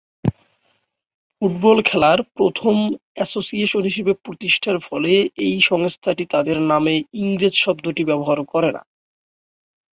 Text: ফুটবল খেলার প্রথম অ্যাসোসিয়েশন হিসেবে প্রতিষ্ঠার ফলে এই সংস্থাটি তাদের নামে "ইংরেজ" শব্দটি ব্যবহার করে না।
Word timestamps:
ফুটবল 1.35 1.77
খেলার 1.81 2.19
প্রথম 2.37 2.75
অ্যাসোসিয়েশন 3.15 3.81
হিসেবে 3.83 4.13
প্রতিষ্ঠার 4.25 4.77
ফলে 4.87 5.11
এই 5.45 5.55
সংস্থাটি 5.69 6.23
তাদের 6.33 6.57
নামে 6.71 6.93
"ইংরেজ" 7.21 7.55
শব্দটি 7.57 8.03
ব্যবহার 8.05 8.39
করে 8.51 8.69
না। 8.71 8.81